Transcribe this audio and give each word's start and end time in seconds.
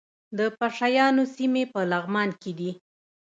د 0.37 0.39
پشه 0.57 0.87
یانو 0.95 1.23
سیمې 1.35 1.63
په 1.73 1.79
لغمان 1.91 2.29
کې 2.41 2.51
دي 2.59 2.71